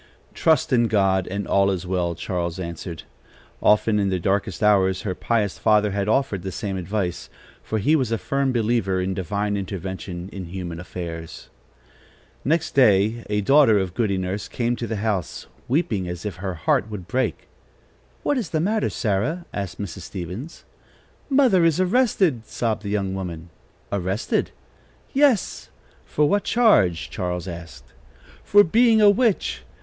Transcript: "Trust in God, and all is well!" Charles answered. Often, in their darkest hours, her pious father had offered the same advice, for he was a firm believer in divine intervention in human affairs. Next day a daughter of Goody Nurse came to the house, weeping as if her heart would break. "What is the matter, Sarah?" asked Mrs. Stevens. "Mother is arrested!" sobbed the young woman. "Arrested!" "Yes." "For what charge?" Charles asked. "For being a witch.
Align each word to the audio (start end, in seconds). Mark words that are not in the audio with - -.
"Trust 0.33 0.73
in 0.73 0.87
God, 0.87 1.27
and 1.27 1.47
all 1.47 1.69
is 1.69 1.85
well!" 1.85 2.15
Charles 2.15 2.59
answered. 2.59 3.03
Often, 3.61 3.99
in 3.99 4.09
their 4.09 4.17
darkest 4.17 4.63
hours, 4.63 5.03
her 5.03 5.13
pious 5.13 5.59
father 5.59 5.91
had 5.91 6.07
offered 6.07 6.41
the 6.41 6.51
same 6.51 6.75
advice, 6.75 7.29
for 7.61 7.77
he 7.77 7.95
was 7.95 8.11
a 8.11 8.17
firm 8.17 8.51
believer 8.51 8.99
in 8.99 9.13
divine 9.13 9.55
intervention 9.55 10.27
in 10.29 10.45
human 10.45 10.79
affairs. 10.79 11.51
Next 12.43 12.71
day 12.73 13.23
a 13.29 13.41
daughter 13.41 13.77
of 13.77 13.93
Goody 13.93 14.17
Nurse 14.17 14.47
came 14.47 14.75
to 14.77 14.87
the 14.87 14.95
house, 14.95 15.45
weeping 15.67 16.07
as 16.07 16.25
if 16.25 16.37
her 16.37 16.55
heart 16.55 16.89
would 16.89 17.07
break. 17.07 17.47
"What 18.23 18.39
is 18.39 18.49
the 18.49 18.59
matter, 18.59 18.89
Sarah?" 18.89 19.45
asked 19.53 19.79
Mrs. 19.79 19.99
Stevens. 20.01 20.65
"Mother 21.29 21.63
is 21.63 21.79
arrested!" 21.79 22.47
sobbed 22.47 22.81
the 22.81 22.89
young 22.89 23.13
woman. 23.13 23.51
"Arrested!" 23.91 24.49
"Yes." 25.13 25.69
"For 26.05 26.27
what 26.27 26.43
charge?" 26.43 27.11
Charles 27.11 27.47
asked. 27.47 27.93
"For 28.43 28.63
being 28.63 28.99
a 28.99 29.11
witch. 29.11 29.61